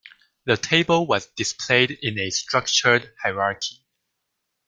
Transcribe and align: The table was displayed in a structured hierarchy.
The 0.45 0.57
table 0.57 1.05
was 1.05 1.27
displayed 1.27 1.91
in 1.91 2.17
a 2.17 2.31
structured 2.31 3.13
hierarchy. 3.21 3.85